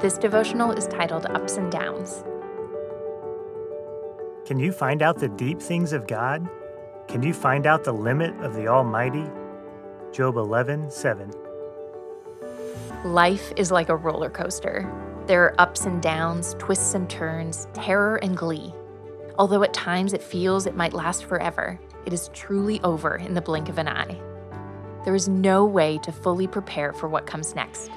This 0.00 0.16
devotional 0.16 0.72
is 0.72 0.86
titled 0.86 1.26
Ups 1.26 1.58
and 1.58 1.70
Downs. 1.70 2.24
Can 4.46 4.58
you 4.58 4.72
find 4.72 5.02
out 5.02 5.18
the 5.18 5.28
deep 5.28 5.60
things 5.60 5.92
of 5.92 6.06
God? 6.06 6.48
Can 7.06 7.22
you 7.22 7.34
find 7.34 7.66
out 7.66 7.84
the 7.84 7.92
limit 7.92 8.34
of 8.40 8.54
the 8.54 8.66
Almighty? 8.66 9.26
Job 10.10 10.38
11, 10.38 10.90
7. 10.90 11.30
Life 13.04 13.52
is 13.56 13.70
like 13.70 13.90
a 13.90 13.96
roller 13.96 14.30
coaster. 14.30 14.90
There 15.26 15.44
are 15.44 15.60
ups 15.60 15.84
and 15.84 16.00
downs, 16.00 16.56
twists 16.58 16.94
and 16.94 17.10
turns, 17.10 17.68
terror 17.74 18.16
and 18.22 18.34
glee. 18.34 18.72
Although 19.38 19.62
at 19.64 19.74
times 19.74 20.14
it 20.14 20.22
feels 20.22 20.64
it 20.64 20.74
might 20.74 20.94
last 20.94 21.26
forever, 21.26 21.78
it 22.06 22.14
is 22.14 22.30
truly 22.32 22.80
over 22.84 23.16
in 23.16 23.34
the 23.34 23.42
blink 23.42 23.68
of 23.68 23.76
an 23.76 23.88
eye. 23.88 24.18
There 25.04 25.14
is 25.14 25.28
no 25.28 25.66
way 25.66 25.98
to 25.98 26.10
fully 26.10 26.46
prepare 26.46 26.94
for 26.94 27.06
what 27.06 27.26
comes 27.26 27.54
next. 27.54 27.90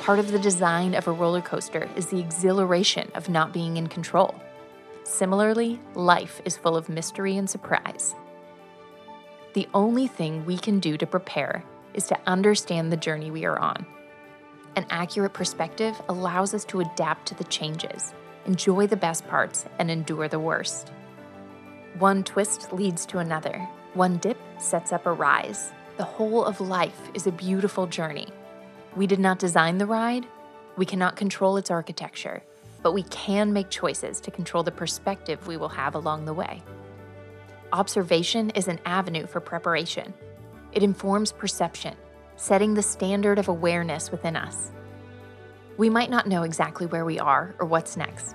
Part 0.00 0.18
of 0.18 0.32
the 0.32 0.38
design 0.38 0.94
of 0.94 1.06
a 1.06 1.12
roller 1.12 1.42
coaster 1.42 1.86
is 1.94 2.06
the 2.06 2.18
exhilaration 2.18 3.12
of 3.14 3.28
not 3.28 3.52
being 3.52 3.76
in 3.76 3.86
control. 3.86 4.34
Similarly, 5.04 5.78
life 5.94 6.40
is 6.46 6.56
full 6.56 6.74
of 6.74 6.88
mystery 6.88 7.36
and 7.36 7.48
surprise. 7.48 8.14
The 9.52 9.68
only 9.74 10.06
thing 10.06 10.46
we 10.46 10.56
can 10.56 10.80
do 10.80 10.96
to 10.96 11.06
prepare 11.06 11.64
is 11.92 12.06
to 12.06 12.18
understand 12.26 12.90
the 12.90 12.96
journey 12.96 13.30
we 13.30 13.44
are 13.44 13.58
on. 13.58 13.84
An 14.74 14.86
accurate 14.88 15.34
perspective 15.34 16.00
allows 16.08 16.54
us 16.54 16.64
to 16.66 16.80
adapt 16.80 17.26
to 17.28 17.34
the 17.34 17.44
changes, 17.44 18.14
enjoy 18.46 18.86
the 18.86 18.96
best 18.96 19.28
parts, 19.28 19.66
and 19.78 19.90
endure 19.90 20.28
the 20.28 20.40
worst. 20.40 20.92
One 21.98 22.24
twist 22.24 22.72
leads 22.72 23.04
to 23.06 23.18
another, 23.18 23.68
one 23.92 24.16
dip 24.16 24.38
sets 24.58 24.92
up 24.92 25.04
a 25.04 25.12
rise. 25.12 25.72
The 25.98 26.04
whole 26.04 26.46
of 26.46 26.58
life 26.58 27.10
is 27.12 27.26
a 27.26 27.32
beautiful 27.32 27.86
journey. 27.86 28.28
We 28.96 29.06
did 29.06 29.20
not 29.20 29.38
design 29.38 29.78
the 29.78 29.86
ride, 29.86 30.26
we 30.76 30.86
cannot 30.86 31.16
control 31.16 31.56
its 31.56 31.70
architecture, 31.70 32.42
but 32.82 32.92
we 32.92 33.02
can 33.04 33.52
make 33.52 33.70
choices 33.70 34.20
to 34.22 34.30
control 34.30 34.62
the 34.62 34.72
perspective 34.72 35.46
we 35.46 35.56
will 35.56 35.68
have 35.68 35.94
along 35.94 36.24
the 36.24 36.34
way. 36.34 36.62
Observation 37.72 38.50
is 38.50 38.66
an 38.66 38.80
avenue 38.84 39.26
for 39.26 39.40
preparation. 39.40 40.12
It 40.72 40.82
informs 40.82 41.30
perception, 41.30 41.94
setting 42.36 42.74
the 42.74 42.82
standard 42.82 43.38
of 43.38 43.48
awareness 43.48 44.10
within 44.10 44.34
us. 44.34 44.72
We 45.76 45.88
might 45.88 46.10
not 46.10 46.26
know 46.26 46.42
exactly 46.42 46.86
where 46.86 47.04
we 47.04 47.18
are 47.18 47.54
or 47.60 47.66
what's 47.66 47.96
next, 47.96 48.34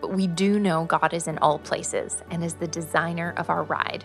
but 0.00 0.14
we 0.14 0.26
do 0.26 0.58
know 0.58 0.84
God 0.86 1.12
is 1.12 1.28
in 1.28 1.36
all 1.38 1.58
places 1.58 2.22
and 2.30 2.42
is 2.42 2.54
the 2.54 2.66
designer 2.66 3.34
of 3.36 3.50
our 3.50 3.64
ride. 3.64 4.04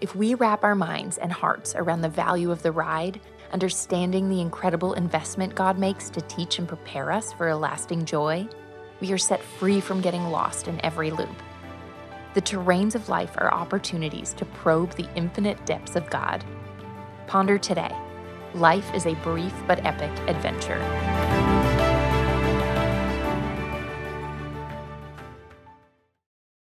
If 0.00 0.14
we 0.14 0.34
wrap 0.34 0.62
our 0.62 0.74
minds 0.74 1.16
and 1.16 1.32
hearts 1.32 1.74
around 1.74 2.02
the 2.02 2.08
value 2.08 2.50
of 2.50 2.62
the 2.62 2.72
ride, 2.72 3.20
understanding 3.52 4.28
the 4.28 4.40
incredible 4.40 4.94
investment 4.94 5.54
God 5.54 5.78
makes 5.78 6.10
to 6.10 6.20
teach 6.22 6.58
and 6.58 6.66
prepare 6.66 7.12
us 7.12 7.32
for 7.32 7.48
a 7.48 7.56
lasting 7.56 8.04
joy, 8.04 8.48
we 9.00 9.12
are 9.12 9.18
set 9.18 9.42
free 9.42 9.80
from 9.80 10.00
getting 10.00 10.30
lost 10.30 10.68
in 10.68 10.84
every 10.84 11.10
loop. 11.10 11.42
The 12.34 12.42
terrains 12.42 12.94
of 12.94 13.08
life 13.08 13.36
are 13.36 13.52
opportunities 13.52 14.32
to 14.34 14.44
probe 14.44 14.94
the 14.94 15.08
infinite 15.14 15.64
depths 15.66 15.94
of 15.96 16.10
God. 16.10 16.44
Ponder 17.26 17.58
today. 17.58 17.94
Life 18.54 18.92
is 18.94 19.06
a 19.06 19.14
brief 19.16 19.54
but 19.66 19.84
epic 19.84 20.10
adventure. 20.28 21.23